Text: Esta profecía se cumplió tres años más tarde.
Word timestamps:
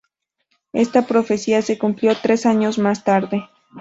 Esta 0.73 1.05
profecía 1.05 1.61
se 1.61 1.77
cumplió 1.77 2.15
tres 2.19 2.47
años 2.47 2.79
más 2.79 3.03
tarde. 3.03 3.47